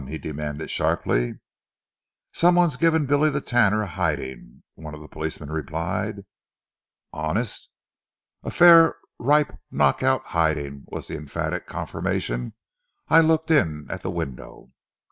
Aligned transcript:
he 0.07 0.17
demanded 0.17 0.71
sharply. 0.71 1.35
"Some 2.33 2.55
one's 2.55 2.75
giving 2.75 3.05
Billy 3.05 3.29
the 3.29 3.39
Tanner 3.39 3.83
a 3.83 3.85
hiding," 3.85 4.63
one 4.73 4.95
of 4.95 4.99
the 4.99 5.07
policemen 5.07 5.51
replied. 5.51 6.25
"Honest?" 7.13 7.69
"A 8.41 8.49
fair, 8.49 8.95
ripe, 9.19 9.59
knock 9.69 10.01
out 10.01 10.25
hiding," 10.33 10.85
was 10.87 11.07
the 11.07 11.17
emphatic 11.17 11.67
confirmation. 11.67 12.55
"I 13.09 13.21
looked 13.21 13.51
in 13.51 13.85
at 13.91 14.01
the 14.01 14.09
window." 14.09 14.71